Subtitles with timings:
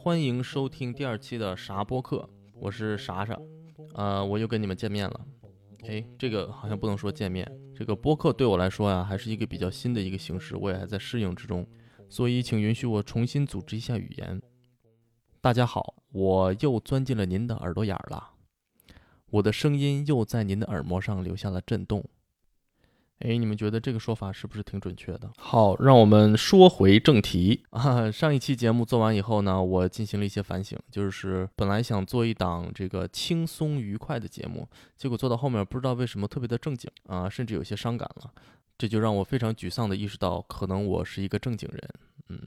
[0.00, 3.36] 欢迎收听第二期的啥播客，我是啥啥，
[3.94, 5.26] 呃，我又跟你们见面了。
[5.88, 11.66] 哎，这个好像不能说见面，这个播客对我来说呀，还是一个比较新的一个形式，我也还在适应之中，
[12.08, 14.40] 所以请允许我重新组织一下语言。
[15.40, 18.30] 大家好，我又钻进了您的耳朵眼儿了，
[19.30, 22.04] 我的声音又在您的耳膜上留下了震动。
[23.20, 25.30] 哎，你们觉得这个说法是不是挺准确的？
[25.36, 28.10] 好，让我们说回正题啊。
[28.10, 38.30] 上一期节目做完以后呢，我进行了一些反省，就是本来想做一档这个轻松愉快的节目，结果做到后面不知道为什么特别的正经啊，甚至有些伤感了。
[38.76, 41.90] 这就让我非常沮丧的意识到，可能我是一个正经人，
[42.28, 42.40] 嗯。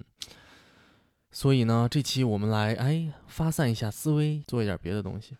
[1.33, 5.35] 所以呢，这期我们来哎发散一下思维，做一点别的东西。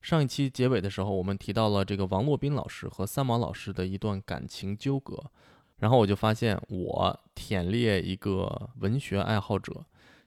[0.00, 5.22] 上一期结尾的时候，我们提到了这个王洛宾老师和三毛老师的一段感情纠葛，
[5.78, 9.84] 然后我就发现我忝列一个文学爱好者，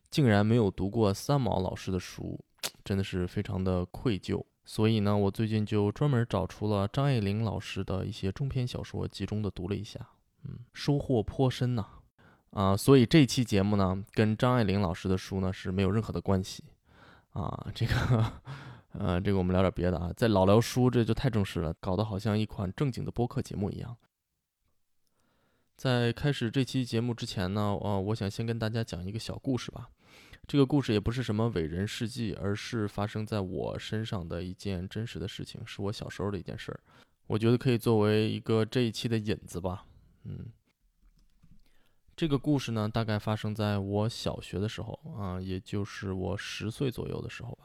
[0.09, 2.39] 竟然没有读过三毛老师的书，
[2.83, 4.44] 真的是非常的愧疚。
[4.66, 9.99] 所以呢，我最近就专门找出了张爱玲老师的一些中篇小说，集中的读了一下，
[10.44, 11.86] 嗯，收获颇深呐、
[12.52, 12.77] 啊。
[12.77, 16.66] 所以这期节目呢，跟张爱玲老师的书呢是没有任何的关系，
[17.31, 18.33] 啊，这个。
[18.94, 23.95] 呃，这个我们聊点别的啊，在老聊书这就太正式了，搞得好像一款正经的播客节目一样。
[25.78, 29.89] 在开始这期节目之前呢，呃，我想先跟大家讲一个小故事吧。
[30.48, 36.80] 这个故事也不是什么伟人事迹，而是发生在我身上的一件真实的事情，是我小时候的一件事儿。
[37.28, 39.86] 我觉得可以作为一个这一期的引子吧。
[40.26, 40.48] 嗯，
[42.15, 47.58] 这个故事呢，大概发生在我小学的时候啊，也就是我十岁左右的时候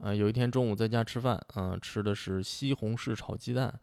[0.00, 0.10] 啊。
[0.10, 3.80] 呃，有一天中午在家吃饭，嗯、吃的是西红柿炒鸡蛋，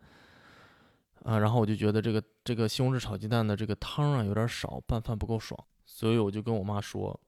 [1.24, 7.20] 啊、然后我就觉得这个这个西红柿炒鸡蛋的这个汤啊有点少，拌饭不够爽，所以我就跟我妈说：“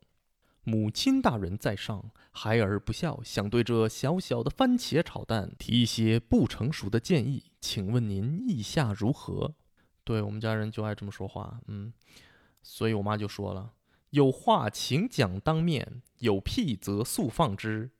[0.63, 9.53] 母亲大人在上，孩儿不孝，想对这小小的番茄炒蛋提一些不成熟的建议，请问您意下如何？”
[10.03, 11.93] 对我们家人就爱这么说话，嗯，
[12.63, 13.73] 所以我妈就说了
[14.09, 17.91] ：“有话请讲当面，有屁则速放之。”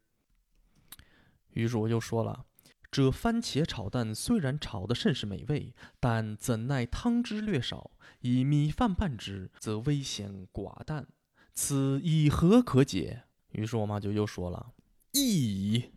[1.54, 2.46] 于是我就说了，
[2.92, 11.08] 这番茄炒蛋虽然炒得甚是美味，但怎奈汤汁略少，以米饭拌之，则危险寡淡，
[11.54, 13.24] 此以何可解？
[13.52, 14.74] 于是我妈就又说了，
[15.12, 15.92] 亦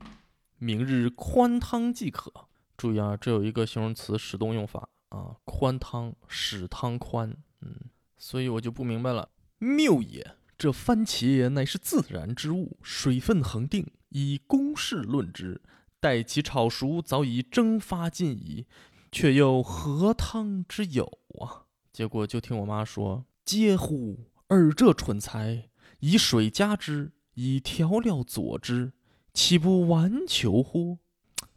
[0.58, 2.32] 明日宽汤即可。
[2.76, 7.76] 注意啊，这有一个形容词使动用法啊，宽汤使汤宽，嗯，
[8.16, 10.34] 所以我就不明白了，谬也！
[10.62, 13.84] 这番茄乃是自然之物，水分恒定。
[14.10, 15.60] 以公式论之，
[15.98, 18.68] 待其炒熟，早已蒸发尽矣，
[19.10, 21.66] 却又何汤之有啊？
[21.92, 24.30] 结果就听我妈说：“嗟乎！
[24.46, 25.68] 尔这蠢材，
[25.98, 28.92] 以水加之，以调料佐之，
[29.34, 30.98] 岂不顽球乎？”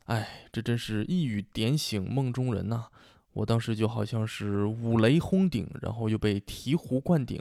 [0.05, 2.87] 哎，这真是一语点醒梦中人呐、
[3.33, 7.39] 我当时就好像是五雷轰顶，然后又被醍醐灌顶，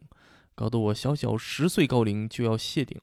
[0.54, 3.00] 搞得我小小十岁高龄就要谢顶。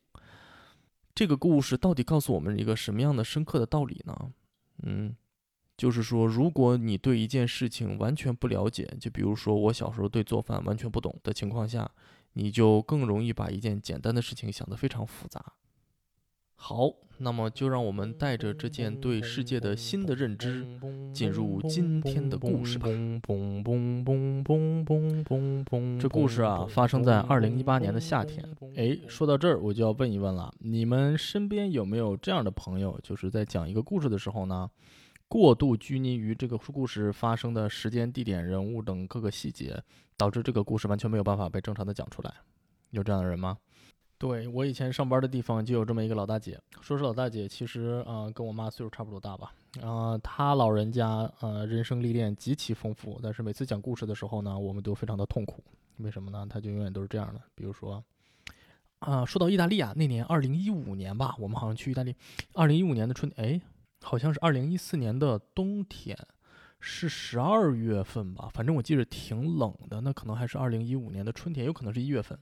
[1.13, 4.31] 这个故事到底告诉我们一个什么样的深刻的道理呢？
[4.83, 5.15] 嗯，
[5.77, 11.91] 就是说，如果你对一件事情完全不了解，就比如说我小时候对做饭完全不懂的情况下，
[12.33, 15.53] 你就更容易把一件简单的事情想得非常复杂。
[16.63, 20.63] 好，那么就让我们带着这件对世界的新的认知，
[21.11, 22.87] 进入今天的故事吧。
[25.99, 28.47] 这故事啊，发生在二零一八年的夏天。
[28.75, 34.69] 哎，说到这儿，我就要问一问了，你们身边有没有这样的朋友，就是在讲一个故事的时候呢，
[35.27, 39.81] 过度拘泥于这个故事发生的时间、地点、人物等各个细节，
[40.15, 42.31] 导致这个故事完全没有办法被正常的讲出来？
[42.91, 43.57] 有这样的人吗？
[44.21, 49.51] 对，我以前上班的地方就有这么一个老大姐，说是老大姐，其实呃跟我妈岁数差不多大吧。
[49.81, 55.63] 啊、呃，她老人家呃人生历练极其丰富，但是每次讲故事的时候呢，我们都非常的痛苦。
[55.97, 56.45] 为什么呢？
[56.47, 57.41] 她就永远都是这样的。
[57.55, 57.95] 比如说，
[58.99, 62.15] 啊、呃，說到意大利啊，那年二零一五年吧，我们好像去意大利，
[62.53, 63.59] 二零一五年的春，哎，
[64.03, 66.15] 好像是二零一四年的冬天，
[66.79, 72.37] 是十二月份吧，反正我记得挺冷的，那可能还是二零一五年的春天，有可能是一月份。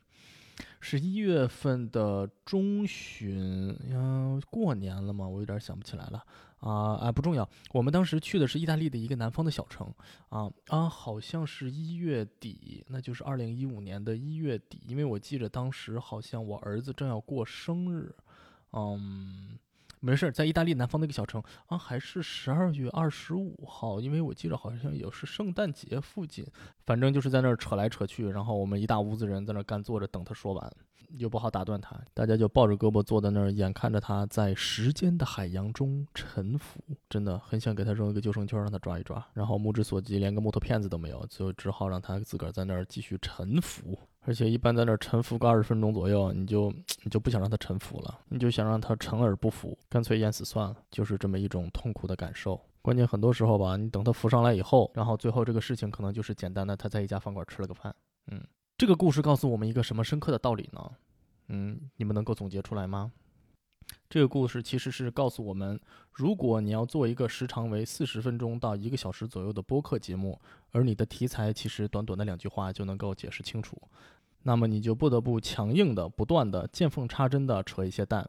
[0.80, 6.24] 十一月份的中旬，嗯，过年了嘛，我有点想不起来了
[6.60, 7.48] 啊，哎，不重要。
[7.72, 9.94] 我们当时去的是意大利的一个南方的小城，
[10.30, 18.16] 啊啊，好像是一月底，那就是二零一五年的一月底，因为我记着当时好像我儿子正要过生日，
[18.74, 19.58] 嗯。
[20.02, 26.46] 没事，在意大利南方那个小城啊，还是十二月二十五号，因为我记得好像也是圣诞节附近，
[26.86, 30.72] 反正就是在那儿扯来扯去，然后我们一大屋子人在那儿干坐着等他说完，
[31.18, 36.80] 又不好打断他，大家就抱着胳膊坐在那儿，眼看着他在时间的海洋中沉浮，
[37.10, 44.00] 真的很想给他扔一个救生圈让他抓一抓，然后目之所及连个木头片子都没有，就只好让他自个儿在那儿继续沉浮。
[44.22, 46.72] 而且一般在那儿沉浮个二十分钟左右，你就
[47.04, 52.60] 你就不想让它沉浮了，你就想让它沉而不浮，干脆淹死算了，就是这么一种痛苦的感受。
[52.82, 57.96] 关键很多时候吧，你等它浮上来以后，然后最后这个事情可能就是简单的他在一家饭馆吃了个饭。
[58.32, 58.42] 嗯，
[58.78, 60.92] 这个故事告诉我们一个什么深刻的道理呢？
[61.48, 63.12] 嗯，你们能够总结出来吗？
[64.10, 65.80] 这个故事其实是告诉我们，
[66.14, 70.40] 如果你要做一个时长为四十分钟到一个小时左右的播客节目，
[70.72, 73.80] 而你的题材其实短短的两句话就能够解释清楚，
[74.44, 78.28] 那么你就不得不强硬的、不断的、见缝插针的扯一些蛋。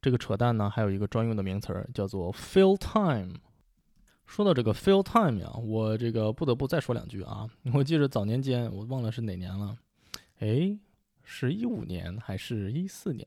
[0.00, 3.38] 这个扯淡呢，还有一个专用的名词儿，叫做 fill time。
[4.26, 7.48] 说到这个 fill time 呀，我这个不得不再说两句啊。
[7.72, 9.76] 我记得早年间，我忘了是哪年了，
[10.40, 10.76] 哎，
[11.22, 13.24] 是一五年还是一四年？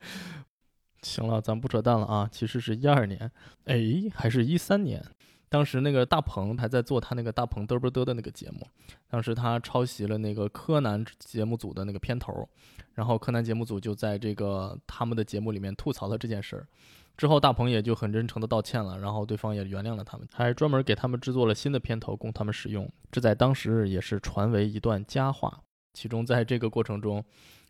[1.02, 2.28] 行了，咱不扯淡了啊！
[2.30, 3.30] 其实是一二年，
[3.64, 3.80] 哎，
[4.14, 5.02] 还是一三年。
[5.48, 8.66] 当时那个大鹏还在做他那个大鹏嘚啵嘚的那个节目，
[9.08, 12.48] 当时他抄袭了那个柯南节目组的那个片头，
[12.92, 16.68] 然后柯南节目组就在这个他们的节目里面吐槽了这件事儿。
[17.16, 22.88] 之后大鹏也就很真诚的道歉了，然后对方也原谅了他们，还专门给他们制作了新的片头供他们使用。
[23.10, 25.62] 这在当时也是传为一段佳话。
[25.94, 27.24] 其中在这个过程中。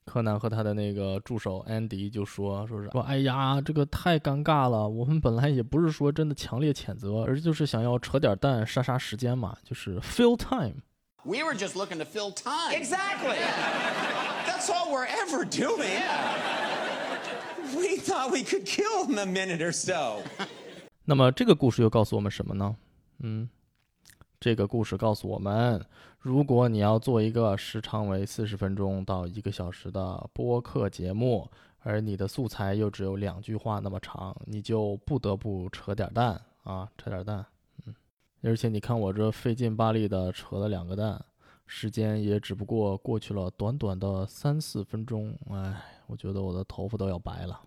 [0.07, 4.89] 柯南和他的那个助手安迪就说：“说是说，哎呀，这个太尴尬了。
[4.89, 10.83] 我们本来也不是说真的强烈谴责，而就是想要扯点蛋杀杀时间嘛，就是 fill time。
[11.23, 12.73] We were just looking to fill time.
[12.73, 13.39] Exactly.
[14.47, 16.03] That's all we're ever doing.
[17.77, 20.23] We thought we could kill him a minute or so.
[21.05, 22.75] 那么这个故事又告诉我们什么呢？
[23.21, 23.49] 嗯。”
[24.41, 25.85] 这个故事告诉我们，
[26.19, 31.47] 如果你要做一个时长为四十分钟到一个小时的播客节目，
[31.81, 37.45] 而你的素材又只有两句话那么长，你就不得不扯点蛋啊，扯点蛋。
[37.85, 37.95] 嗯，
[38.41, 41.23] 而且你看我这费劲巴力的扯了两个蛋，
[41.67, 47.61] 时间也只不过过去了短短的三四分钟，哎，我觉得我的头发都要白了。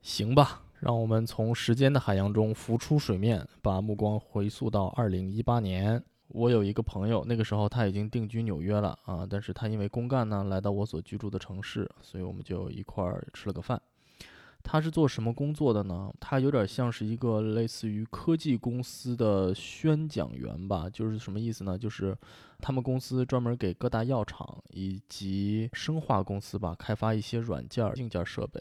[0.00, 0.64] 行吧。
[0.82, 6.02] 让我们从时间的海洋中浮出水面，把目光回溯到二零一八年。
[6.26, 13.80] 我有一个朋友，那个时候他已经定居纽约了啊，但是他因为公干呢，来到我所居住的城市，所以我们就一块儿吃了个饭。
[14.64, 16.12] 他是做什么工作的呢？
[16.18, 21.78] 他有点像是一个类似于科技公司的宣讲员吧，就是什么意思呢？
[21.78, 22.16] 就是
[22.58, 28.60] 他们公司专门给各大药厂以及生化公司吧，开发一些软件、硬件设备。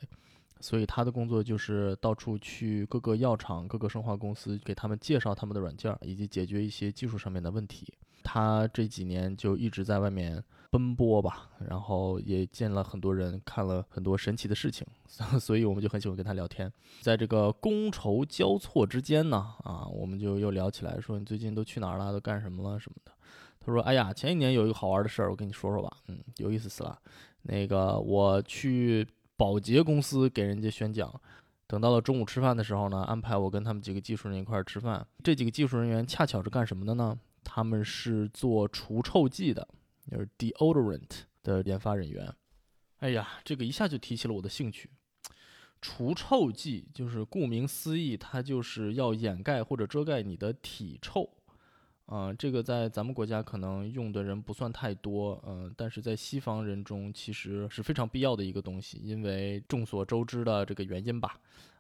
[0.61, 7.93] 所以他的工作就是到处去各个药厂、各个生化公司，给他们介绍他们的软件，以及解决一些技术上面的问题。
[8.23, 14.85] 他这几年就一直在外面奔波吧，然后也见了很多人，看了很多神奇的事情，
[15.41, 16.71] 所以我们就很喜欢跟他聊天。
[17.01, 23.11] 在这个觥筹交错之间呢，啊，我们就又聊起来，说你最近都去哪儿了，都干什么了什么的。
[23.59, 25.97] 他说：“哎呀，前一年有一个好玩的事儿，我跟你说说吧。
[26.07, 26.97] 嗯，有意思死了。
[27.41, 29.07] 那个我去。”
[29.41, 31.19] 保洁公司给人家宣讲，
[31.65, 35.03] 等到了中午吃饭的时候呢，安排我跟他们几个技术人员一块儿吃饭。
[35.23, 37.17] 这几个技术人员恰巧是干什么的呢？
[37.43, 39.67] 他们是做除臭剂的，
[40.11, 41.09] 就是 deodorant
[41.41, 42.31] 的研发人员。
[42.97, 44.91] 哎呀，这个一下就提起了我的兴趣。
[45.81, 51.27] 除臭剂就是顾名思义，它就是要掩盖或者遮盖你的体臭。
[52.11, 61.39] 啊，这个在咱们国家可能用的人不算太多，嗯，但是在西方人中其实是非常必要的一个东西，因为众所周知的这个原因吧。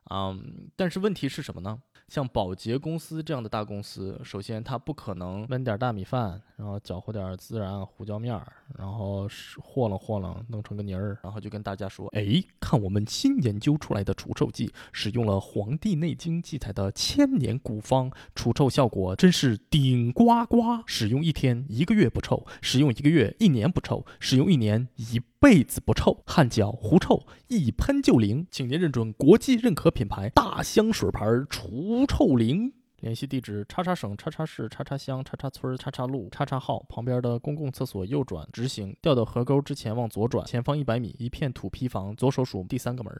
[0.09, 1.79] 嗯，但是问题是什么呢？
[2.07, 9.29] 像宝洁公司这样的大公司，首先它不可能焖点大米饭，然后搅和点孜然、胡椒面儿，然后
[9.63, 20.83] 和弄和弄弄成个泥儿，然后就跟大家说：“哎，看我们新研究出来的除臭剂，使用了《黄帝内经》记载的千年古方，除臭效果真是顶呱呱！
[20.85, 31.71] 使用一天一个月不臭，使用一个月一年不臭，使用一年一被子不臭，汗脚狐臭一喷就灵，请您认准国际认可品牌大香水牌除。
[31.71, 43.11] 除臭灵联系地址：叉叉省叉叉市叉叉乡叉叉村叉叉路叉叉号旁边的公共厕所右转直行，掉到河沟之前往左转，前方一百米一片土坯房，左手数第三个门。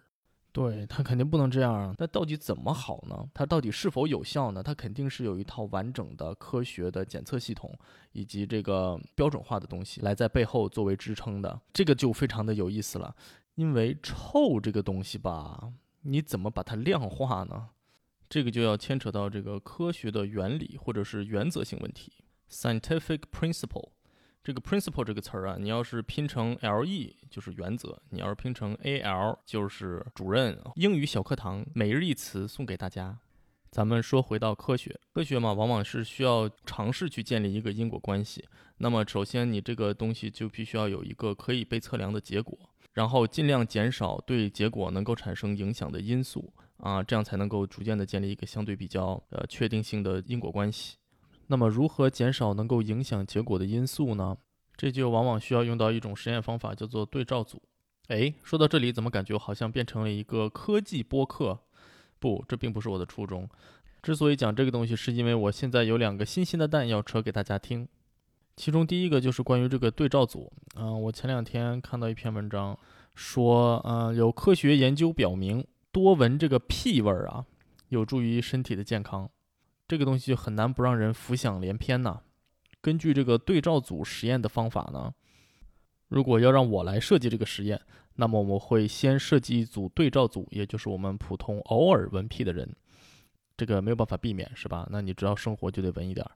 [0.53, 1.95] 对他肯定不能这样啊！
[1.97, 3.29] 那到底怎么好呢？
[3.33, 4.61] 它到底是否有效呢？
[4.61, 7.73] 它肯定是有一套完整的科学的检测系统，
[8.11, 11.61] 以及这个标准化的东西来在背后作为支撑的。
[11.71, 13.15] 这个就非常的有意思了，
[13.55, 17.69] 因为臭这个东西吧，你怎么把它量化呢？
[18.27, 22.11] 这个就要牵扯到这个科学的原理或者是原则性问题
[22.49, 23.91] ，scientific principle。
[24.43, 30.57] 这个 principle 这个词儿啊，你要是拼成 L E 就是原则，你要是拼成 A L 就是主任。
[30.75, 33.19] 英语小课堂每日一词送给大家。
[33.69, 38.43] 咱们说回到科学，科学嘛，往往是需要尝试去建立一个因果关系。
[38.77, 42.57] 那么首先你这个东西就必须要有一个可以被测量的结果，
[42.93, 50.97] 然后尽量减少对结果能够产生影响的因素啊，这样才能够逐渐的建立一个相对比较呃确定性的因果关系。
[51.51, 54.37] 那么，如何减少能够影响结果的因素呢？
[54.77, 57.61] 这就往往需要用到一种实验方法，叫做对照组。
[58.07, 61.59] 哎，说到这里，怎么感觉好像变成了一个科技播客？
[62.19, 63.49] 不，这并不是我的初衷。
[64.01, 67.85] 之所以讲这个东西，是因为我现在有两个新鲜的蛋要扯给大家听。
[68.55, 70.49] 其中第一个就是关于这个对照组。
[70.77, 72.79] 嗯，我前两天看到一篇文章，
[73.13, 77.45] 说，嗯，有科学研究表明，多闻这个屁味儿啊，
[77.89, 79.29] 有助于身体的健康。
[79.91, 82.21] 这个东西就很难不让人浮想联翩呐。
[82.79, 85.13] 根据这个对照组实验的方法呢，
[86.07, 87.81] 如果要让我来设计这个实验，
[88.15, 92.73] 那么我会先设计一组对照组，也就是我们普通偶尔闻屁的人，
[93.57, 94.87] 这个没有办法避免，是吧？
[94.89, 96.31] 那你只要生活就得闻一点儿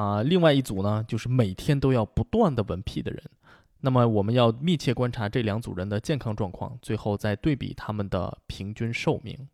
[0.00, 0.22] 啊。
[0.22, 3.20] 另外一组呢，就是每天都要不断的闻屁的人，
[3.80, 9.48] 那么我们要密切观察这两组人的健康状况，最后再对比他们的平均寿命。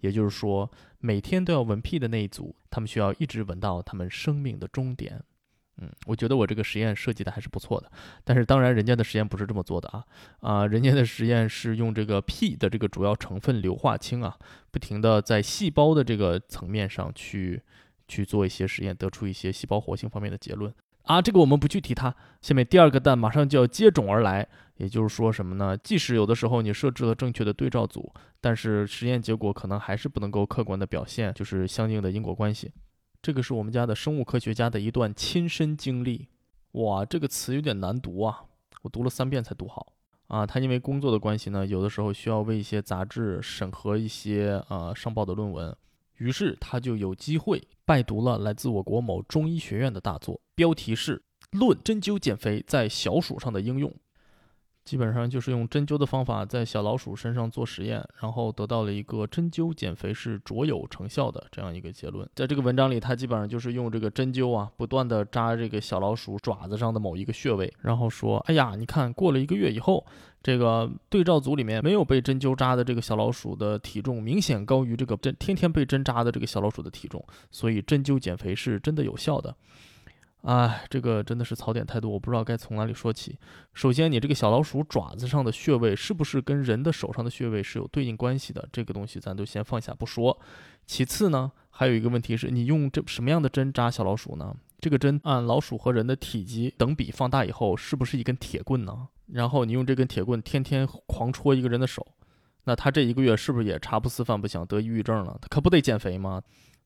[0.00, 0.70] 也就是说，
[1.06, 5.22] 每天都要闻屁的那一组，他们需要一直闻到他们生命的终点。
[5.76, 7.88] 嗯，我觉得我这个实验设计的还是不错的。
[8.24, 10.04] 但是当然，人家的实验不是这么做的啊
[10.40, 14.36] 啊，人家的实验是用这个屁的这个主要成分硫化氢啊，
[14.72, 17.62] 不停的在细胞的这个层面上去
[18.08, 20.74] 去做一些实验，得出一些细胞活性方面的结论。
[21.02, 22.12] 啊，这个我们不去提它。
[22.42, 25.76] 下面第二个蛋马上就要接踵而来，也就是说什么呢？
[25.76, 32.72] 即使有的时候你设置了正确的对照组，但是实验结果可能还是不能够客观的表现，就是相应的因果关系。
[33.22, 36.28] 这个是我们家的生物科学家的一段亲身经历。
[36.72, 38.44] 哇，这个词有点难读啊，
[38.82, 39.94] 我读了三遍才读好。
[40.28, 45.74] 啊，他因为工作的关系呢，有的时候需要为一些杂志审核一些呃上报的论文。
[46.18, 51.16] 于是他就有机会拜读了来自我国某中医学院的大作，标题是
[51.58, 53.90] 《论针灸减肥在小鼠上的应用》。
[54.86, 62.26] 基本上就是用针灸的方法在小老鼠身上做实验，然后得到了一个针灸减肥是卓有成效的这样一个结论。
[62.36, 70.06] 在这个文章里，他基本上就是用这个针灸啊，不断的扎这个小老鼠爪子上的某一个穴位，然后说：“哎呀，你看过了一个月以后，
[70.40, 79.52] 这个对照组里面没有被针灸扎的这个小老鼠的体重明显高于这个针天天被针扎的这个小老鼠的体重，所以针灸减肥是真的有效的。”
[80.42, 83.36] 哎，这个真的是槽点太多，我不知道该从哪里说起。
[83.74, 88.68] 首先，你这个小老鼠爪子上的穴位是不是跟人的手上的穴位是有对应关系的？
[88.70, 90.38] 这个东西咱都先放下不说。
[90.86, 94.54] 其次呢，还有一个问题是你用这什么样的针扎小老鼠呢？
[94.78, 99.08] 这个针按老鼠和人的体积等比放大以后，是不是一根铁棍呢？
[99.32, 102.06] 然后你用这根铁棍天天狂戳一个人的手，
[102.64, 105.36] 那他这一个月是不是也茶不思饭不想得抑郁症了？
[105.40, 106.40] 他可不得减肥吗？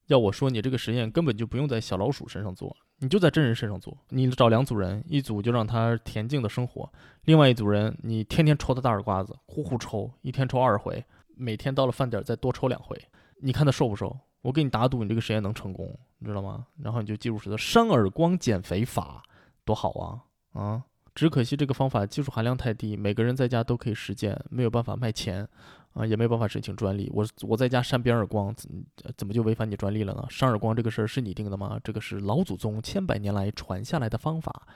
[0.07, 3.97] 要我说，你这个实验根本就不用在小老鼠身上做，你就在真人身上做。
[4.11, 6.90] 你找两组人，一组就让他恬静的生活，
[7.25, 11.04] 另外一组人你天天抽他大耳刮子，呼呼抽，一天抽二回，
[11.35, 12.97] 每天到了饭点再多抽两回，
[13.40, 14.16] 你看他瘦不瘦？
[14.42, 16.66] 我给你打赌，你这个实验能成功，你知道吗？
[16.78, 19.23] 然后你就记住是的扇耳光减肥法，
[19.64, 20.85] 多好啊啊！
[21.14, 25.47] 只可惜这个方法技术含量太低，每个人在家都可以实践，没有办法卖钱。
[25.92, 27.11] 啊，也没办法申请专利。
[27.12, 28.70] 我我在家扇别人耳光，怎
[29.16, 30.25] 怎么就违反你专利了呢？
[30.30, 31.80] 扇耳光这个事儿是你定的吗？
[31.82, 34.68] 这个是老祖宗千百年来传下来的方法，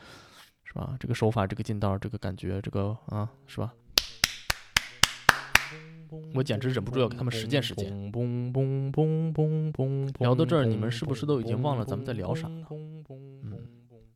[0.65, 0.97] 是吧？
[0.99, 3.73] 这个手法，这个劲道，这个感觉，这个啊，是吧？
[6.35, 7.91] 我简直忍不住要给他们实践实践。
[10.19, 12.67] 聊到这儿，你们是不是都已经忘了咱们在聊啥了？
[13.43, 13.69] 嗯，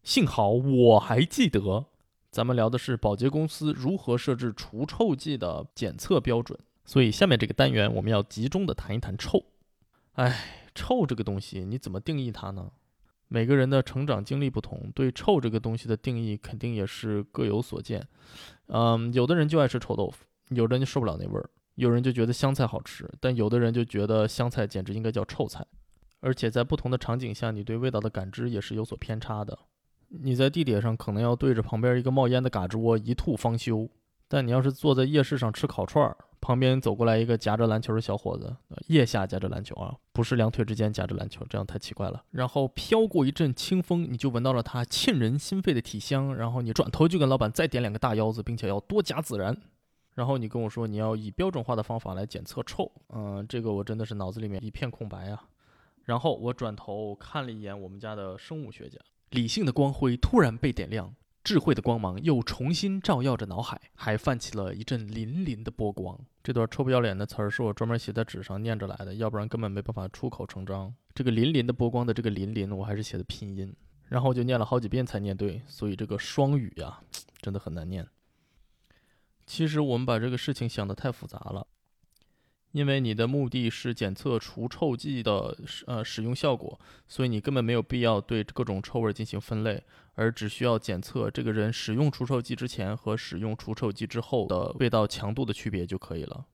[0.03, 1.87] 幸好我还记得，
[2.31, 6.59] 咱们聊的是保洁公司如何设置除臭剂的检测标准。
[6.89, 9.45] 所以下面这个单元我们要集中的谈一谈臭。
[10.15, 12.73] 哎，臭这个东西你怎么定义它呢？
[13.29, 18.09] 每个人的成长经历不同，对臭这个东西的定义肯定也是各有所见。
[18.69, 25.63] 嗯，有的人就爱吃臭豆腐，有的人就受不了那味儿，有人就觉得香菜好吃，但有的人就觉得香菜简直应该叫臭菜。
[26.21, 29.59] 而且在不同的场景下，你对味道的感知也是有所偏差的。
[30.09, 33.91] 你在地铁上可能要对着旁边一个冒烟的嘎吱窝一吐方休，
[34.27, 38.57] 但你要是坐在夜市上吃烤串儿，旁边走过来一个夹着篮球的小伙子，
[38.89, 42.25] 腋下夹着篮球啊，不是两腿之间夹着篮球，这样太奇怪了。
[42.31, 49.57] 然后飘过一阵清风，你就闻到了他沁人心肺的体香，然后你转头就跟老板再点两个大腰子，并且要多加孜然。
[50.15, 55.45] 然后你跟我说你要以标准化的方法来检测臭，嗯，这个我真的是脑子里面一片空白啊。
[56.05, 58.99] 然后我转头看了一眼我们家的生物学家。
[59.31, 61.15] 理性的光辉突然被点亮，
[61.45, 66.19] 智慧的光芒又重新照耀着脑海，还泛起了一阵粼粼的波光。
[66.43, 70.95] 这段臭不要脸的词儿是我专门写在纸上念着来的，要不然根本没办法出口成章。
[71.15, 73.75] 这个粼粼的波光的这个粼粼，我还是写的拼音，
[74.09, 77.01] 然后就念了好几遍才念对，所以这个双语呀，
[77.41, 78.07] 真的很难念。
[79.47, 81.67] 其实我们把这个事情想得太复杂了。
[82.79, 85.53] 因为你的目的是检测除臭剂的
[85.89, 89.83] 呃使用效果，所以你根本没有必要对各种臭味进行分类，
[90.15, 96.47] 而只需要检测这个人使用除臭剂之前和使用除臭剂之后的味道强度的区别就可以了。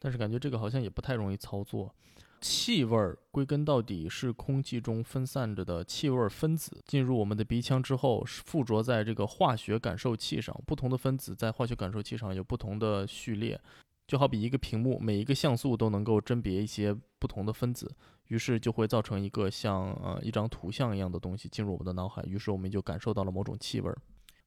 [0.00, 1.94] 但是感觉这个好像也不太容易操作。
[2.40, 13.60] 气味儿归根到底是空气中分散着的气味分子进入我们的鼻腔之后，附着在这个化学感受器上，不同的分子在化学感受器上有不同的序列。
[14.10, 17.88] 就好比一个屏幕，每一个像素都能够甄别一些不同的分子，
[18.26, 23.94] 于是就会造成一个像呃一张图像一样的东西进入我们的脑海，于是我们就感受到了某种气味。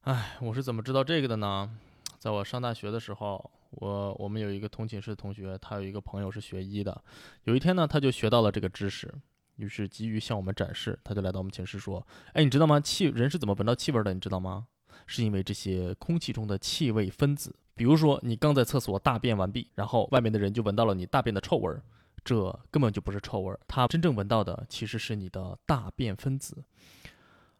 [0.02, 1.78] 哎，我是怎么知道这个的呢？
[2.18, 7.02] 在我上大学的时候，我我们有一个同寝室的同学，他有一个朋友是学医的，
[7.44, 9.10] 有一天呢，他就学到了这个知识，
[9.56, 12.78] 于是急于向我们展示，他就来到我们寝室说：“哎，你知道吗？
[12.78, 14.12] 气人是怎么闻到气味的？
[14.12, 14.66] 你知道吗？
[15.06, 21.82] 是因为这些空气中的气味分子。”比如说，你刚在厕所大便完毕，然后外面的人就闻到了你大便的臭味儿，
[22.24, 26.62] 这根本就不是臭味儿，他真正闻到的其实是你的大便分子。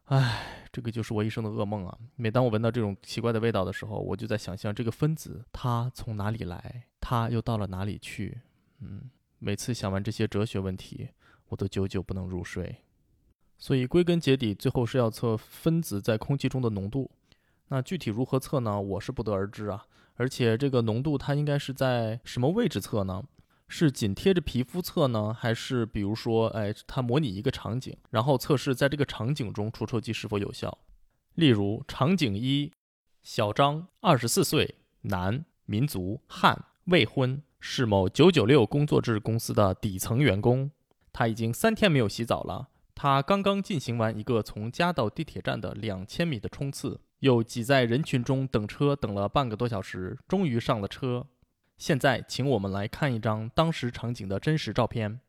[0.05, 1.97] 唉，这个就是我一生的噩梦啊！
[2.15, 8.39] 每当我闻到这种奇怪的味道的时候，我就在想象这个分子它从哪里来，它又到了哪里去。
[8.79, 9.09] 嗯，
[9.39, 11.09] 每次想完这些哲学问题，
[11.49, 12.83] 我都久久不能入睡。
[13.57, 17.09] 所以归根结底，最后是要测分子在空气中的浓度。
[17.69, 18.79] 那具体如何测呢？
[18.79, 19.85] 我是不得而知啊。
[20.15, 23.23] 而且这个浓度它应该是在什么位置测呢？
[23.67, 30.77] 是紧贴着皮肤测呢，还是比如说，哎，它模拟一个场景，然后测试在这个场景中除臭剂是否有效？
[31.33, 32.71] 例如场景一，
[33.23, 40.69] 小张，二十四岁，男，民族汉，未婚，是某九九六工作制公司的底层员工。
[41.11, 42.67] 他已经三天没有洗澡了。
[42.93, 47.01] 他刚刚进行完一个从家到地铁站的两千米的冲刺。
[47.25, 51.25] 又挤在人群中等车，等了半个多小时，终于上了车。
[51.75, 55.19] 现在，请我们来看一张当时场景的真实照片。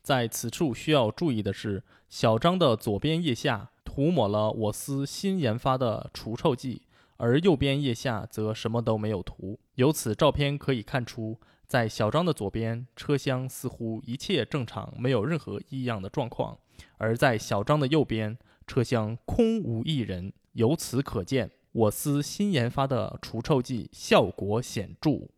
[0.00, 6.82] 在此处需要注意的是，小张的左边腋下涂抹了我司新研发的除臭剂，
[7.16, 9.58] 而右边腋下则什么都没有涂。
[9.74, 16.56] 由此照片可以看出，在小张的左边车厢似乎一切正常，没有任何异样的状况；
[16.98, 20.32] 而在小张的右边车厢空无一人。
[20.52, 25.28] 由此可见，我司新研发的除臭剂效果显著。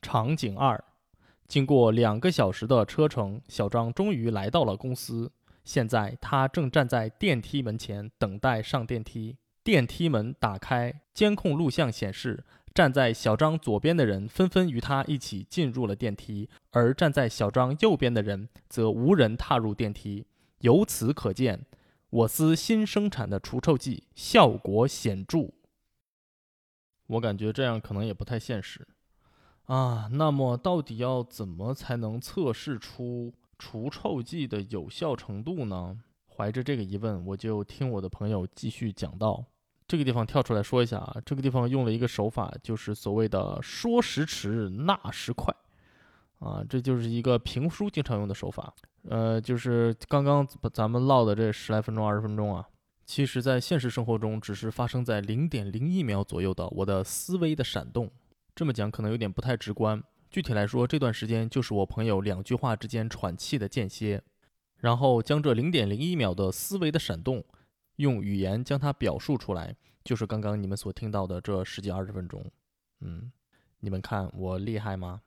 [0.00, 0.82] 场景二，
[1.46, 5.30] 经过两个小时的车程，小张终于来到了公司。
[5.64, 9.36] 现在他正站在电梯门前等待上电梯。
[9.62, 20.26] 电梯门打开，监控录像显示，站在小张左边的人纷纷与他一起进入了电梯，而站在小张右边的人则无人踏入电梯。
[20.60, 21.64] 由此可见。
[22.14, 25.50] 我司新生产的除臭剂效果显著，
[27.08, 28.86] 我感觉这样可能也不太现实
[29.64, 30.08] 啊。
[30.12, 35.98] 那么，到底要怎么才能测试出除臭剂的有效程度呢？
[36.28, 39.44] 怀着这个疑问，我就听我的朋友继续讲到。
[39.88, 45.52] 这个地方跳出来说一下啊，这个地方用了一个手法，就是所谓的“说时迟，那时快”，
[46.38, 48.72] 啊，这就是一个评书经常用的手法。
[49.08, 52.68] 呃，就是刚刚咱们唠的这十来分钟、二十分钟啊，
[53.04, 58.10] 其实，在现实生活中，只是发生在零点零一秒左右的我的思维的闪动。
[58.54, 60.02] 这么讲可能有点不太直观。
[60.30, 64.22] 具体来说，这段时间就是我朋友两句话之间喘气的间歇，
[64.78, 67.44] 然后将这零点零一秒的思维的闪动，
[67.96, 72.44] 用语言将它表述出来，就是刚刚你们所听到的这十几二十分钟。
[73.00, 73.30] 嗯，
[73.80, 75.20] 你们看我厉害吗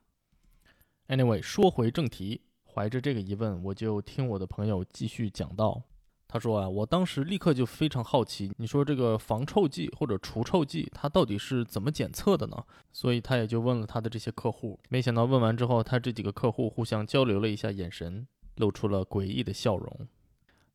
[1.08, 2.42] ？Anyway，说回正题。
[2.78, 5.82] 怀着这个疑问，我就听我的朋友继续讲到。
[6.28, 12.64] 他说啊，我当时立刻就非常好奇，你说这个防臭剂或者除臭剂，它到底是怎么检测的呢？
[12.92, 14.80] 所以他也就问了他的这些客户。
[14.90, 20.08] 没想到问完之后，他这几个客户互相交流了一下眼神，露出了诡异的笑容。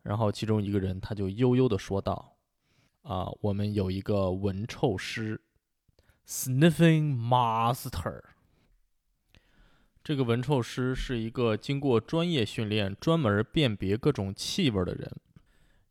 [0.02, 2.34] 然后其中一个人他就悠悠地说道
[3.02, 5.40] ：“啊，我们有一个闻臭师
[6.26, 8.22] ，sniffing master。
[10.04, 15.10] 这个闻臭师是一个经过专业训练、专门辨别各种气味的人，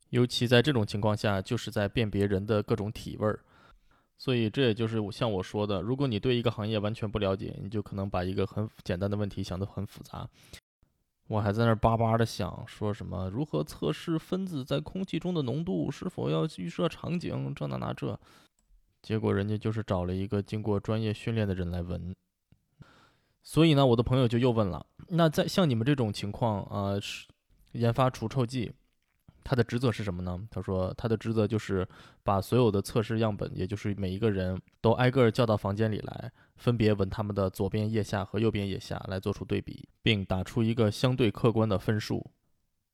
[0.10, 3.40] 尤其在这种情况下，就是在辨别人的各种体味儿。
[4.18, 10.28] 所以这也就是像我说的，如果你对一个行业完全不了解，你就可能把一个很简单的问题想得很复杂。
[11.28, 18.20] 我还在那儿巴巴的想，说什么如何测试分子在空气中的浓度，是否要预设场景，这那那这。
[19.02, 22.14] 结果人家就是找了一个经过专业训练的人来闻。
[23.44, 27.28] 所以呢，我的朋友就又问了：那在像你们这种情况啊，是
[27.72, 28.72] 研发除臭剂，
[29.44, 30.40] 它的职责是什么呢？
[30.52, 31.88] 他说，他的职责就是
[32.24, 42.24] 把所有的测试样本，也就是每一个人都挨个叫到房间里来，分别闻他们的左边腋下和右边腋下，来做出对比，并打出一个相对客观的分数。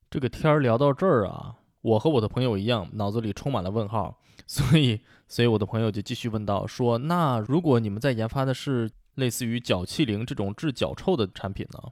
[0.09, 4.17] 这个天儿聊到这儿啊，我和我的朋友一样，脑子里充满了问号。
[4.47, 8.89] 所以，所以我的朋友就继续问道：说，那如果你们在研发的是？
[9.17, 11.91] 类似于脚气灵这种治脚臭的产品呢？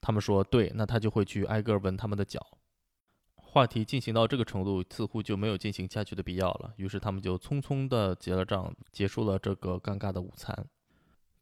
[0.00, 2.46] 他们说对，那他就会去挨个闻他们的脚。
[3.36, 6.72] 话题进行到这个程度，似乎就没有进行下去的必要了。
[6.76, 10.66] 于是他们就匆匆的结了账，结束了这个尴尬的午餐。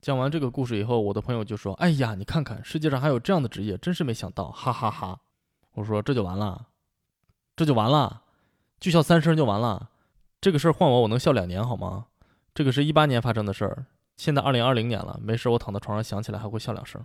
[0.01, 5.21] 讲完这个故事以后，我的朋友就说：“哎呀，你看看，世界上还有这样的职业，真是没想到，哈哈哈。”
[5.75, 6.69] 我说：“这就完了，
[7.55, 8.23] 这就完了，
[8.79, 9.91] 就笑三声就完了。
[10.41, 12.07] 这个事儿换我，我能笑两年好吗？
[12.55, 13.87] 这个是一八年发生的事儿。”
[14.21, 17.03] 现在二零二零年了，没事我躺在床上想起来还会笑两声。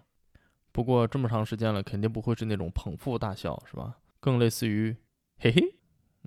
[0.74, 3.96] 不过这么长时间了，肯定不会是那种捧腹大笑，是吧？
[4.20, 4.94] 更类似于
[5.40, 5.62] 嘿嘿，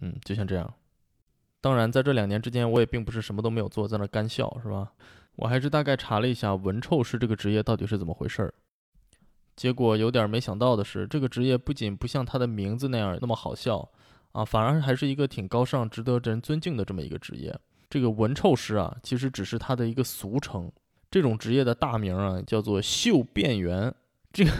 [0.00, 0.72] 嗯，就像这样。
[1.60, 4.94] 当然，在这两年之间，我也并不是什么都没有做，在那干笑，是吧？
[5.36, 8.54] 我还是大概查了一下闻臭师这个职业到底是怎么回事儿。
[9.56, 13.86] 结果有点没想到的是，这个职业不仅不像他的名字那样那么好笑
[14.32, 17.54] 啊，反而还是一个挺高尚、值得人尊敬的这么一个职业。
[17.90, 20.70] 这个闻臭师啊，其实只是他的一个俗称。
[21.10, 23.94] 这种职业的大名啊，叫做嗅辨员。
[24.30, 24.50] 这个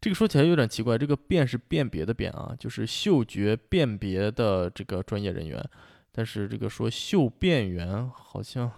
[0.00, 5.62] 这个说起来有点奇怪，这个辨是辨别的辨啊，就是嗅觉辨别的这个专业人员。
[6.10, 8.70] 但是这个说嗅辨员好像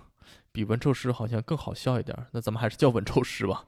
[0.51, 2.27] 比闻臭师好像更好笑一点。
[2.33, 3.65] 那咱们还是叫闻臭师吧。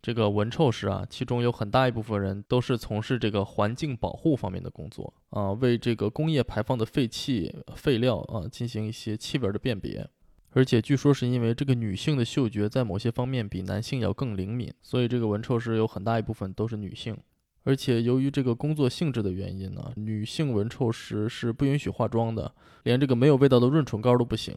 [0.00, 10.08] 这个闻臭师啊，其中有很大一部分人都是从事这个环境保护方面的工作啊，为这个工业排放的废气、废料啊进行一些气味的辨别。
[10.52, 17.16] 而且据说是因为这个女性的嗅觉在某些方面比男性要更灵敏，所以这个闻臭师有很大一部分都是女性。
[17.64, 22.50] 而且由于这个工作性质的原因呢，女性闻臭师是不允许化妆的，
[22.84, 24.56] 连这个没有味道的润唇膏都不行，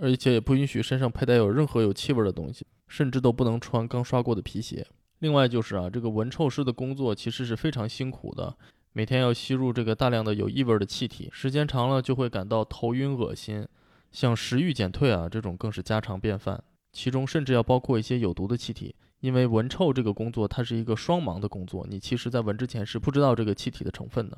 [0.00, 2.66] 而且也不允许身上佩戴有任何有气味的东西。
[2.88, 4.84] 甚至都不能穿刚刷过的皮鞋。
[5.20, 8.56] 另外就是啊，这个闻臭师的工作其实是非常辛苦的，
[8.92, 13.64] 每天要吸入这个大量的有异味的气体，时间长了就会感到头晕恶心，
[14.10, 16.60] 像食欲减退啊这种更是家常便饭。
[16.92, 24.36] 其中甚至要包括一些有毒的气体，因为闻臭这个工作它是一个双盲的工作，你其实在闻之前是不知道这个气体的成分的。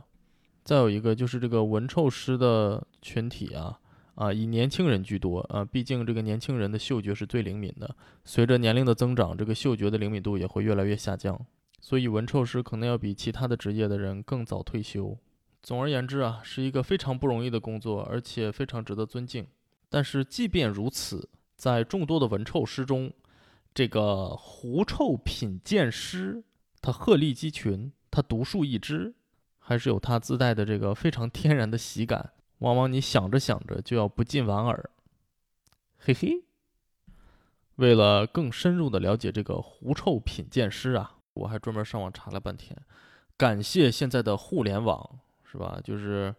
[0.62, 3.78] 再有一个就是这个闻臭师的群体啊。
[4.14, 7.96] 啊，以年轻人居多啊，毕竟这个年轻人的嗅觉是最灵敏的。
[8.24, 11.38] 随着年龄的增长，这个嗅觉的灵敏度也会越来越下降，
[11.80, 15.16] 所以闻臭师可能要比其他的职业的人更早退休。
[15.62, 19.46] 总而言之啊，是一个非常不容易的工作，而且非常值得尊敬。
[19.88, 23.12] 但是即便如此，在众多的闻臭师中，
[23.72, 26.42] 这个狐臭品鉴师，
[26.80, 29.14] 他鹤立鸡群，他独树一帜，
[29.58, 32.32] 还是有他自带的这个非常天然的喜感。
[32.62, 34.90] 往往你想着想着就要不禁莞尔，
[35.98, 36.44] 嘿嘿。
[37.76, 42.76] 为了更深入的了解这个狐臭品鉴师啊，我还专门上网查了半天。
[43.36, 45.80] 感谢现在的互联网，是吧？
[45.82, 46.32] 就是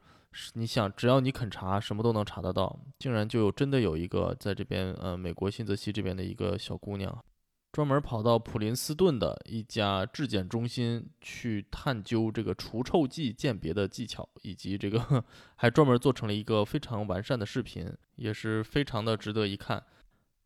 [0.53, 2.79] 你想，只要你肯查，什么都能查得到。
[2.99, 7.23] 竟然就真的有一个在这边，呃，美国新泽西这边的一个小姑娘。
[7.73, 19.83] 专门跑到普林斯顿的一家质检中心去探究这个除臭剂鉴别的技巧，以及这个还专门做成了一个非常完善的视频，也是非常的值得一看。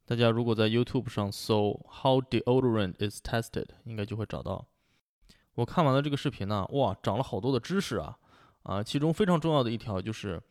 [0.05, 4.65] 大家如果在 YouTube 上搜 “How deodorant is tested”，应该就会找到。
[5.55, 8.17] 我看完了这个视频呢，哇，长了好多的知识啊！
[8.63, 10.41] 啊，其中非常重要的一条就是，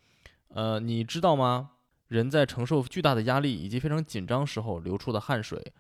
[0.49, 1.71] 呃，你知道吗？
[2.09, 5.73] 人在承受巨大的压力以及非常紧张时候流出的汗水。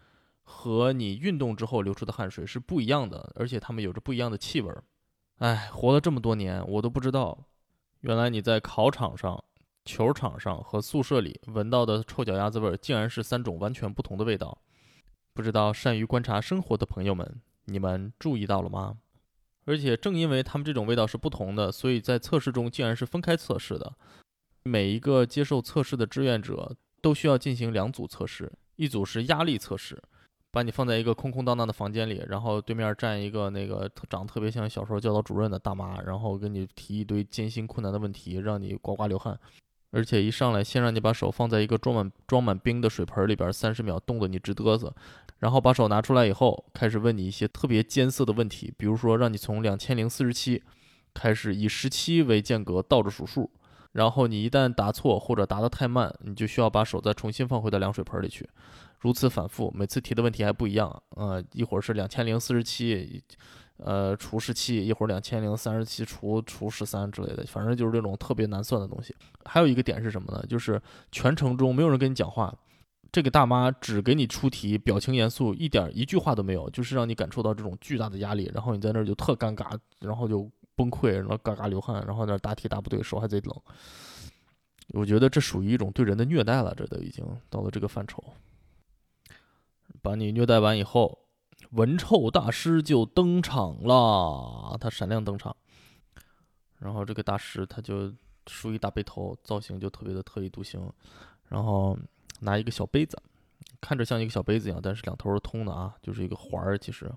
[0.48, 4.82] 和你运动之后流出的汗水是不一样的，而且它们有着不一样的气味儿。
[5.38, 7.46] 哎，活了这么多年，我都不知道，
[8.00, 9.42] 原来你在考场上、
[9.84, 14.56] 球场上和宿舍里闻到的臭脚丫子味儿，竟然是三种完全不同的味道。
[15.34, 18.96] 不知道善于观察生活的朋友们，你们注意到了吗？
[19.64, 23.92] 而且正因为它们这种味道是不同的，所以在测试中竟然是分开测试的。
[24.62, 30.02] 每一个接受测试的志愿者都需要进行两组测试，一组是压力测试，
[30.56, 39.38] 把你放在一个空空荡荡的房间里，然后对面站一个那个长得特别像小时候教导主任的大妈，然后给你提一堆艰辛困难的问题，让你呱呱流汗。
[39.90, 44.90] 而且一上来先让你把手放在一个装满装满冰的水盆里边，三十秒冻得你直嘚瑟，
[45.40, 50.62] 然后把手拿出来以后，开始问你一些特别艰涩的问题，比如说让你从两千零四十七
[51.12, 53.50] 开始以十七为间隔倒着数数，
[53.92, 58.48] 然后你一旦答错或者答得太慢，你就需要把手再重新放回到凉水盆里去，
[59.06, 63.22] 如此反复，每次提的问题还不一样啊，一会儿是两千零四十七。
[63.76, 69.14] 呃，除十七，一会儿两千零三十七除除十三之类的，反正就是这种特别难算的东西。
[69.44, 70.42] 还有一个点是什么呢？
[70.48, 70.80] 就是
[71.12, 72.52] 全程中没有人跟你讲话，
[73.12, 83.54] 这个大妈只给你出题，表情严肃，一点一句话都没有，就是让你感受到这种巨大的压力，然后你在那儿就特尴尬，然后就崩溃，然后嘎嘎流汗，然后那答题答不对，手还贼冷。
[84.94, 88.24] 我觉得这属于一种对人的虐待了，这都已经到了这个范畴。
[90.06, 91.26] 把你虐待完以后。
[91.72, 95.54] 闻臭大师就登场了，他闪亮登场，
[96.78, 98.12] 然后这个大师他就
[98.46, 100.88] 梳一大背头，造型就特别的特立独行，
[101.48, 101.98] 然后
[102.40, 103.20] 拿一个小杯子，
[103.80, 107.12] 看着像一个小杯子一样，但是两头是通的啊，就是一个环儿，其实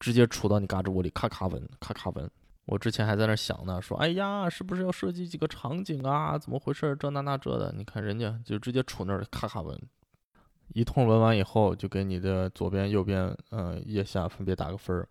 [0.00, 2.30] 直接杵到你嘎吱窝里，咔咔闻，咔咔闻。
[2.64, 6.38] 我之前还在那想呢，说哎呀，是不是要设计几个场景啊？
[6.38, 6.96] 怎么回事？
[6.98, 9.78] 这那那这的，你看人家就直接杵那儿，咔咔闻。
[10.74, 15.08] 一通闻完以后，就给你的左边、右边，嗯，腋下分别打个分儿。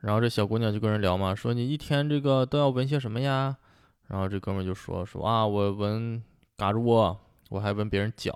[0.00, 3.56] 然后这小姑娘就跟人聊嘛，说你一天这个都要闻些什么呀？
[4.08, 6.22] 然后这哥们就说说啊，我闻
[6.56, 7.18] 嘎吱窝，
[7.50, 8.34] 我还闻别人脚，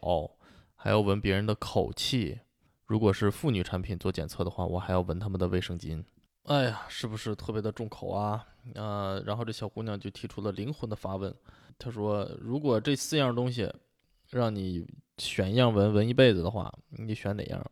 [0.76, 2.38] 还要闻别人的口气。
[2.86, 6.02] 如果是妇女产品做检测的话，我还要闻他们的卫生巾。
[6.44, 8.46] 哎呀，是不是特别的重口啊？
[8.76, 11.34] 啊，然后这小姑娘就提出了灵魂的发问，
[11.78, 13.70] 她说，如果这四样东西
[14.30, 14.86] 让你。
[15.18, 17.64] 选一样闻闻一辈子的话，你选哪样？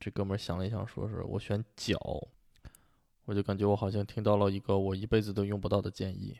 [0.00, 1.98] 这哥们儿想了一想，说是我选脚。
[3.24, 6.38] 我就感觉我好像听到了一个我一辈子都用不到的建议。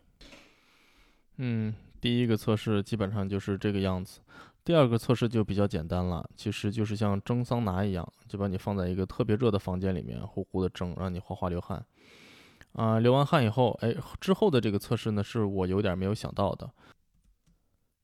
[1.38, 4.20] 嗯，第一个测试基本上就是这个样子。
[4.64, 11.84] 第二个测试就比较简单了，其实就是像蒸桑拿一样，就把你放在一个特别热的房间里面，呼呼的蒸，让你哗哗流汗。
[12.72, 16.68] 啊，流完汗以后，哎，之后的这个测试呢，是我有点没有想到的。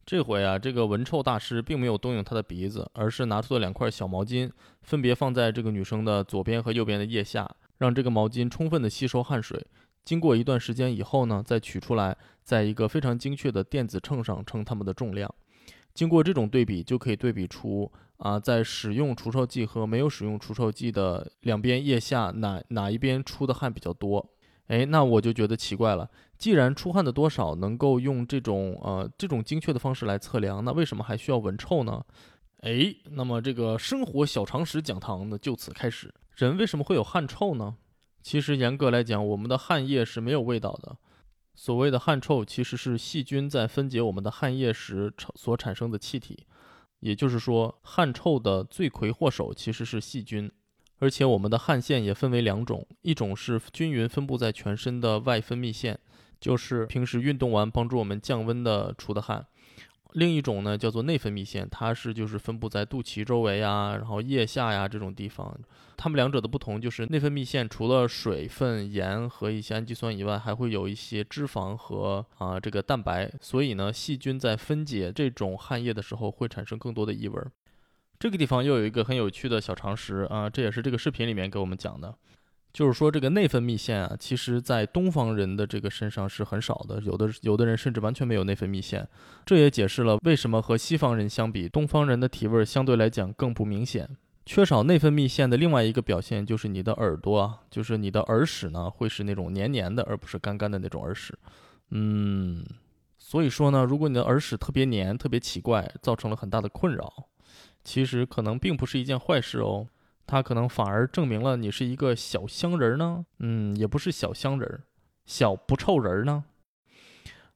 [0.04, 4.50] 这回啊，这个闻臭大师并没有动用他的鼻子，而是拿出了两块小毛巾，
[4.82, 9.64] 分别放在这个女生的左边和右边的腋下，让这个毛巾充分的吸收汗水。
[10.04, 15.32] 经过一段时间以后呢，再取出来，在一个非常精确的电子秤上称它们的重量。
[15.94, 24.28] 经过这种对比，就可以对比出啊，在使用除臭剂和没有使用除臭剂的两边腋下哪哪一边出的汗比较多。
[24.66, 26.10] 哎，那我就觉得奇怪了。
[26.42, 32.04] 既然出汗的多少能够用这种呃这种精确的方式来测量，那为什么还需要闻臭呢？
[32.62, 36.12] 哎，那么这个生活小常识讲堂呢就此开始。
[36.34, 37.76] 人为什么会有汗臭呢？
[38.22, 40.96] 其实严格来讲，我们的汗液是没有味道的。
[41.54, 46.44] 所谓的汗臭，其实是细菌在分解我们的汗液时所产生的气体。
[46.98, 50.50] 也就是说，汗臭的罪魁祸首其实是细菌。
[50.98, 55.96] 而且我们的汗腺也分为两种，一种是均匀分布在全身的外分泌腺。
[56.42, 59.46] 就是平时运动完帮助我们降温的出的汗，
[60.14, 65.56] 另一种呢叫做内分泌腺，它是就是分布在肚脐周围呀，然后腋下呀这种地方。
[65.96, 73.32] 它们两者的不同就是内分泌腺除了水分、盐和一些氨基酸以外，还会有一些脂肪和啊这个蛋白。
[73.40, 77.40] 所以呢，细菌在分解这种汗液的时候会产生更多的异味。
[78.18, 82.12] 这个地方又有一个很有趣的小常识啊，这也是这个视频里面给我们讲的。
[82.72, 89.06] 就是说，这个内分泌腺啊，其实在东方人的这个身上是很少的，有的有的人甚至完全没有内分泌腺。
[89.44, 94.08] 这也解释了为什么和西方人相比，东方人的体味相对来讲更不明显。
[94.46, 101.38] 缺少内分泌腺的另外一个表现就是你的耳朵啊，就是你的耳屎呢，会是那种黏黏的，而不是干干的那种耳屎。
[101.90, 102.64] 嗯，
[103.18, 107.28] 所以说呢，如果你的耳屎特别黏、特别奇怪，造成了很大的困扰，
[107.84, 109.86] 其实可能并不是一件坏事哦。
[110.26, 114.82] 它可能反而证明了你是一个小香人呢，嗯，也不是小香人，
[115.26, 116.44] 小不臭人呢。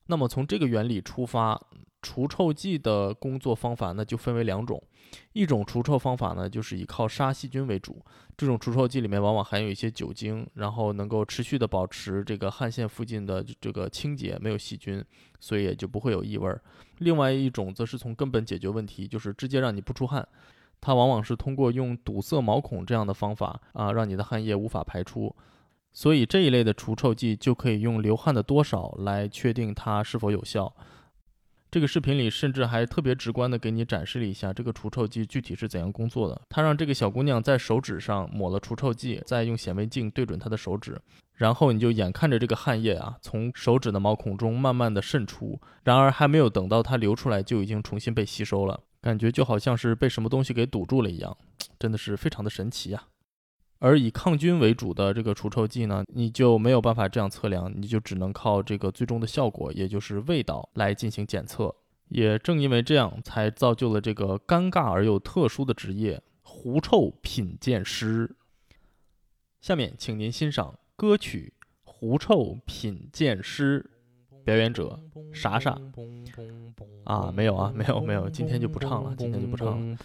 [0.07, 1.61] 那么从这个原理出发，
[2.03, 4.81] 除臭剂的工作方法呢就分为两种，
[5.33, 8.05] 一种除臭方法呢就是以靠杀细菌为主，
[8.37, 15.05] 这种除臭剂里面往往含有一些酒精，然后能够持续的保持这个汗腺附近的这个清洁，没有细菌，
[15.41, 16.55] 所以也就不会有异味。
[16.99, 20.27] 另外一种则是从根本解决问题，就是直接让你不出汗。
[20.81, 25.35] 它往往是通过用堵塞毛孔这样的方法啊，让你的汗液无法排出。
[25.93, 30.73] 所以这一类的除臭剂就可以用流汗的多少来确定它是否有效。
[31.69, 36.41] 这个视频里甚至还特别直观的给你展示了一下这个除臭剂具体是怎样工作的。
[36.49, 40.99] 他让这个小姑娘在手指上抹了除臭剂，再用显微镜对准她的手指，
[41.35, 51.39] 然后你就眼看着这个汗液啊从手指的毛孔中慢慢的渗出，然而还没有等到它流出来，就已经重新被吸收了，感觉就好像是被什么东西给堵住了一样，
[51.79, 53.05] 真的是非常的神奇呀。
[53.79, 61.73] 而以抗菌为主的这个除臭剂呢，你就没有办法这样测量，你就只能靠这个最终的效果，也就是味道来进行检测。
[62.09, 68.35] 也正因为这样，才造就了这个尴尬而又特殊的职业——狐臭品鉴师。
[69.61, 71.53] 下面，请您欣赏歌曲
[71.85, 73.89] 《狐臭品鉴师》。
[74.47, 74.97] 表演者
[75.35, 75.77] 傻傻
[77.03, 79.99] 啊，没有啊，没有没有，今天就不唱了，今天就不唱了。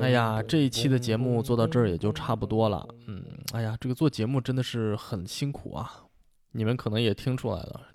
[0.00, 2.86] 哎呀，这一期的节目做到这儿也就差不多了。
[3.08, 6.04] 嗯，哎呀，这个做节目真的是很辛苦啊，
[6.52, 7.88] 你们可能也听出来了，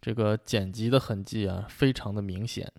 [0.00, 2.72] 这个剪辑的痕迹啊，非常的明显。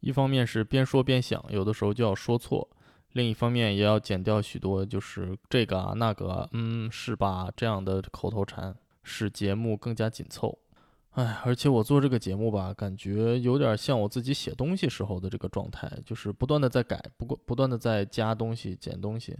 [0.00, 2.66] 一方面是边说边想，有的时候就要说错；
[3.12, 7.50] 另一方面也要剪掉许多就是这个啊那个，嗯，是吧？
[7.54, 8.74] 这样的口头禅。
[9.08, 10.58] 使节目更加紧凑，
[11.10, 19.38] 哎，而且我做这个节目吧，感觉有点像我自己写东西时候的这个状态，就是不断的在改，不过不断的在加东西、减东西。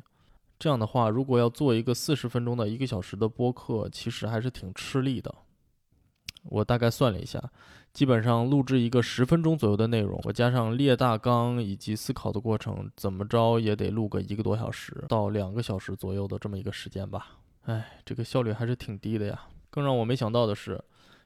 [0.57, 5.35] 这样的话，如果要做一个四十分钟的一个小时的播客，其实还是挺吃力的。
[6.45, 7.43] 我大概算了一下，
[7.93, 17.39] 基本上录制一个十分钟左右的内容，我加上列大纲以及思考的过程，怎么着也得录个一个多小时到两个小时左右的这么一个时间吧。
[17.63, 19.43] 哎，这个效率还是挺低的呀。
[19.77, 20.83] 更让我没想到的是，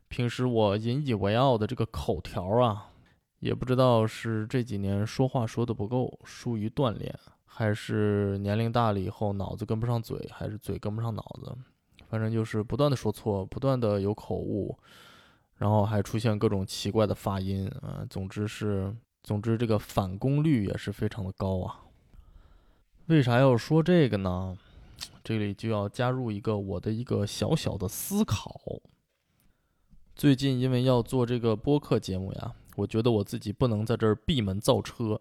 [0.09, 2.91] 平时我引以为傲的这个口条啊，
[3.39, 11.57] 也不知道是这几年说话说的不够，疏于锻炼，还是年龄大了以后脑子跟不上嘴，还是嘴跟不上脑子，
[12.09, 14.77] 反正就是不断的说错，不断的有口误，
[15.59, 18.05] 然后还出现各种奇怪的发音啊。
[18.11, 21.83] 总之是，总之这个返工率也是非常的高啊。
[23.07, 24.59] 为啥要说这个呢？
[25.23, 28.61] 这里就要加入一个我的一个小小的思考。
[30.15, 35.19] 最近因为要做这个播客节目呀，我觉得我自己不能在这儿闭门造车，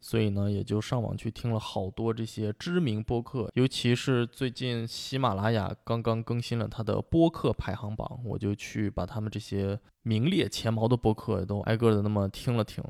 [0.00, 12.84] 所以呢，也就上网去听了好多这些知名播客，尤其是最近喜马拉雅刚刚更新了它的播客排行榜，我就去把他们这些名列前茅的播客都挨个的那么听了听，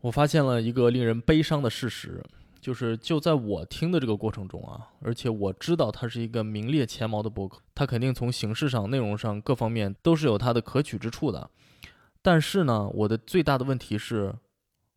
[0.00, 2.20] 我发现了一个令人悲伤的事实。
[2.64, 11.50] 就是就在我听的这个过程中啊，而且我知道它是一个名列前茅的博客，它肯定从形式上、内容上各方面都是有它的可取之处的。
[12.22, 14.34] 但是呢，我的最大的问题是，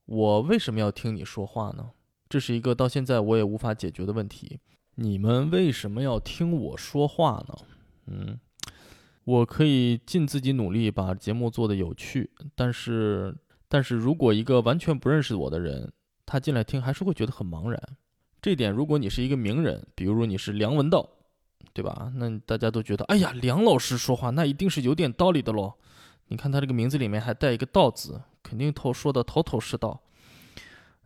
[0.06, 1.90] 我为什么要听你说话呢？
[2.30, 4.62] 这是一个到现在我也无法解决的问题。
[4.96, 7.58] 你们为什么要听我说话呢？
[8.06, 8.40] 嗯，
[9.26, 13.36] 我可以尽自己努力把节目做得有趣，但是，
[13.68, 15.92] 但是如果一个完全不认识我的人，
[16.28, 17.82] 他进来听还是会觉得很茫然，
[18.40, 21.10] 这点如果你是一个名人，比如你是梁文道，
[21.74, 22.12] 对吧？
[22.16, 25.74] 那大家都觉得，哎呀，梁老师说话那一定是有点道理的喽。
[26.28, 30.02] 你看他这个名字里面还带一个道字，肯定头说的头头是道。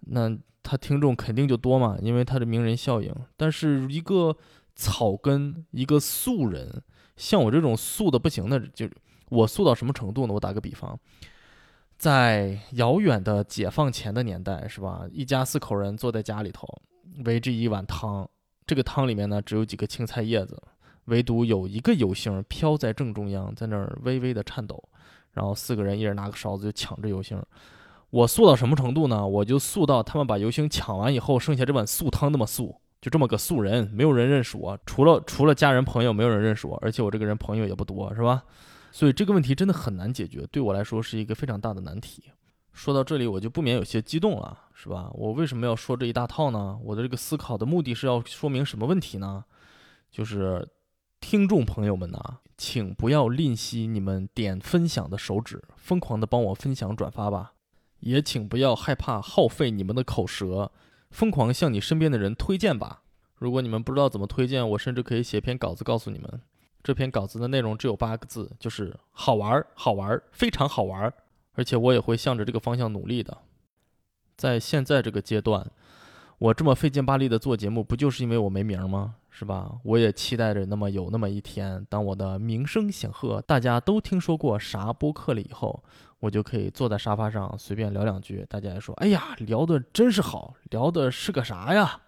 [0.08, 3.14] 那他听众肯定就多嘛，因为他的名人效应。
[3.38, 4.36] 但是一个
[4.76, 6.82] 草根，一个素人，
[7.16, 8.90] 像我这种素的不行的，就
[9.30, 10.34] 我素到什么程度呢？
[10.34, 11.00] 我打个比方。
[12.02, 15.06] 在遥远的解放前的年代，是吧？
[15.12, 16.68] 一家四口人坐在家里头，
[17.26, 18.28] 围着一碗汤。
[18.66, 20.60] 这个汤里面呢，只有几个青菜叶子，
[21.06, 24.84] 唯独有一个油星飘在正中央，在那儿微微的颤抖。
[25.34, 27.40] 然后四个人一人拿个勺子就抢着油星。
[28.10, 29.28] 我素到什么程度呢？
[29.28, 38.44] 我就素到他们把油星抢完以后，剩下这碗素汤那么素，就这么个素人，没有人认识我，除了除了家人朋友，没有人认识我，而且我这个人朋友也不多，是吧？
[38.92, 42.26] 所以这个问题真的很难解决，对我来说是一个非常大的难题。
[42.74, 45.10] 说到这里，我就不免有些激动了，是吧？
[45.14, 46.78] 我为什么要说这一大套呢？
[46.84, 49.44] 我的这个思考的目的是要说明什么问题呢？
[50.10, 50.68] 就是
[51.20, 52.20] 听众朋友们呐，
[52.58, 57.54] 请不要吝惜你们点分享的手指，疯狂的帮我分享转发吧。
[58.00, 60.72] 也请不要害怕耗费你们的口舌，
[61.12, 63.04] 疯狂向你身边的人推荐吧。
[63.36, 66.42] 如果你们不知道怎么推荐，我甚至可以写篇稿子告诉你们。
[66.84, 71.14] 这篇稿子的内容只有八个字，就是好玩儿，好玩儿，非常好玩儿。
[71.54, 73.38] 而且我也会向着这个方向努力的。
[74.38, 75.70] 在现在这个阶段，
[76.38, 79.16] 我这么费劲巴力的做节目，不就是因为我没名吗？
[79.30, 79.80] 是吧？
[79.84, 85.84] 我也期待着那么有那么一天，当我的名声显赫，大家都听说过啥播客了以后，
[86.20, 92.02] 我就可以坐在沙发上随便聊两句，大家也说：“哎呀，聊的真是好，聊的是个啥呀？”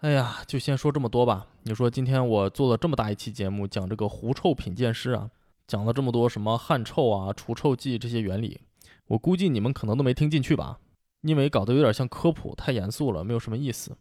[0.00, 1.46] 哎呀，就先说这么多吧。
[1.64, 5.30] 你说今天我做了这么大一期节目，讲这个狐臭品鉴师啊，
[5.66, 8.62] 讲了这么多什么汗臭啊、除臭剂这些原理，
[9.08, 10.80] 我估计你们可能都没听进去吧，
[11.20, 13.94] 因为搞得有点像科普，太严肃了，没有什么意思。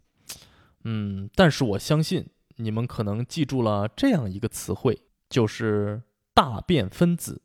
[0.86, 2.26] 嗯，但是我相信
[2.56, 6.02] 你们可能记住了这样一个词汇，就是
[6.34, 7.42] 大便分子。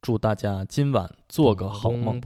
[0.00, 2.20] 祝大家今晚做个好梦。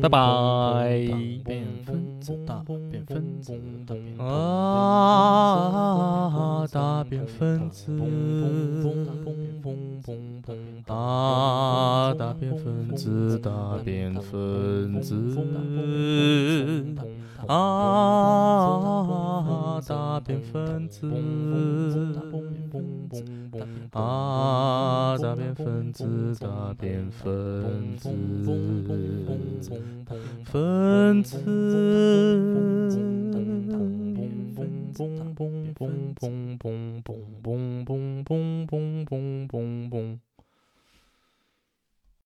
[0.00, 1.00] 拜拜。
[1.44, 3.52] 变分子大变分子
[4.18, 4.26] 啊
[6.70, 7.90] 大变分子
[10.86, 15.14] 啊大变分子大变分子
[17.46, 17.56] 啊
[19.86, 21.06] 大变分子
[23.92, 27.49] 啊大变分子大变分子大变分
[27.98, 28.08] 子，
[30.44, 31.38] 分子，
[34.96, 36.28] 嘣嘣嘣嘣
[36.58, 40.29] 嘣嘣嘣嘣嘣嘣嘣嘣嘣嘣。